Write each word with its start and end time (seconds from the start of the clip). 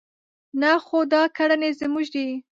نه 0.61 0.71
خو 0.85 0.99
دا 1.13 1.23
کړنې 1.37 1.69
زموږ 1.79 2.05
دي. 2.15 2.27